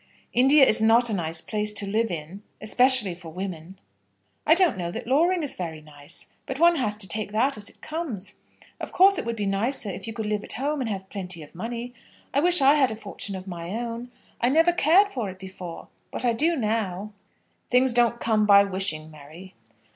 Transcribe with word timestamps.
"India 0.33 0.65
is 0.65 0.81
not 0.81 1.11
a 1.11 1.13
nice 1.13 1.41
place 1.41 1.71
to 1.71 1.85
live 1.85 2.09
in 2.09 2.41
especially 2.59 3.13
for 3.13 3.29
women." 3.29 3.77
"I 4.47 4.55
don't 4.55 4.75
know 4.75 4.89
that 4.89 5.05
Loring 5.05 5.43
is 5.43 5.53
very 5.53 5.79
nice; 5.79 6.31
but 6.47 6.59
one 6.59 6.77
has 6.77 6.95
to 6.97 7.07
take 7.07 7.31
that 7.33 7.55
as 7.55 7.69
it 7.69 7.83
comes. 7.83 8.37
Of 8.79 8.91
course 8.91 9.19
it 9.19 9.25
would 9.25 9.35
be 9.35 9.45
nicer 9.45 9.91
if 9.91 10.07
you 10.07 10.13
could 10.13 10.25
live 10.25 10.43
at 10.43 10.53
home 10.53 10.81
and 10.81 10.89
have 10.89 11.07
plenty 11.09 11.43
of 11.43 11.53
money. 11.53 11.93
I 12.33 12.39
wish 12.39 12.61
I 12.63 12.73
had 12.73 12.89
a 12.89 12.95
fortune 12.95 13.35
of 13.35 13.45
my 13.45 13.69
own. 13.77 14.09
I 14.41 14.49
never 14.49 14.73
cared 14.73 15.11
for 15.11 15.29
it 15.29 15.37
before, 15.37 15.87
but 16.09 16.25
I 16.25 16.33
do 16.33 16.55
now." 16.55 17.13
"Things 17.69 17.93
don't 17.93 18.19
come 18.19 18.47
by 18.47 18.63
wishing, 18.63 19.11
Mary." 19.11 19.53